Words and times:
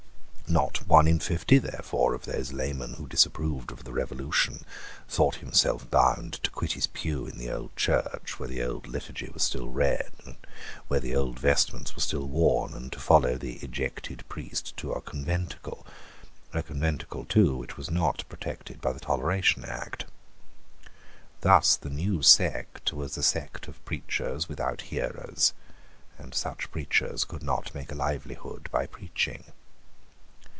Not 0.49 0.85
one 0.85 1.07
in 1.07 1.19
fifty, 1.21 1.59
therefore, 1.59 2.13
of 2.13 2.25
those 2.25 2.51
laymen 2.51 2.95
who 2.95 3.07
disapproved 3.07 3.71
of 3.71 3.85
the 3.85 3.93
Revolution 3.93 4.65
thought 5.07 5.35
himself 5.35 5.89
bound 5.89 6.33
to 6.43 6.51
quit 6.51 6.73
his 6.73 6.87
pew 6.87 7.25
in 7.25 7.37
the 7.37 7.49
old 7.49 7.73
church, 7.77 8.37
where 8.37 8.49
the 8.49 8.61
old 8.61 8.85
liturgy 8.85 9.29
was 9.33 9.43
still 9.43 9.69
read, 9.69 10.11
and 10.25 10.35
where 10.89 10.99
the 10.99 11.15
old 11.15 11.39
vestments 11.39 11.95
were 11.95 12.01
still 12.01 12.25
worn, 12.27 12.73
and 12.73 12.91
to 12.91 12.99
follow 12.99 13.37
the 13.37 13.59
ejected 13.63 14.27
priest 14.27 14.75
to 14.75 14.91
a 14.91 14.99
conventicle, 14.99 15.87
a 16.53 16.61
conventicle, 16.61 17.23
too, 17.23 17.55
which 17.55 17.77
was 17.77 17.89
not 17.89 18.25
protected 18.27 18.81
by 18.81 18.91
the 18.91 18.99
Toleration 18.99 19.63
Act. 19.63 20.03
Thus 21.39 21.77
the 21.77 21.89
new 21.89 22.21
sect 22.21 22.91
was 22.91 23.15
a 23.15 23.23
sect 23.23 23.69
of 23.69 23.85
preachers 23.85 24.49
without 24.49 24.81
hearers; 24.81 25.53
and 26.17 26.35
such 26.35 26.69
preachers 26.71 27.23
could 27.23 27.41
not 27.41 27.73
make 27.73 27.89
a 27.93 27.95
livelihood 27.95 28.67
by 28.73 28.85
preaching. 28.85 29.45